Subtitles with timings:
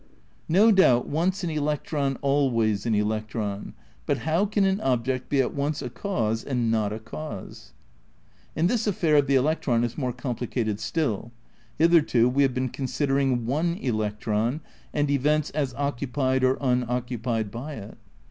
[0.49, 3.75] No doubt once an electron always an electron;
[4.07, 7.73] but how can an object be at once a cause and not a cause?
[8.55, 11.31] And this affair of the electron is more complicated still.
[11.77, 14.61] Hitherto we have been considering one electron,
[14.91, 17.95] and events as occupied or unoccupied by it.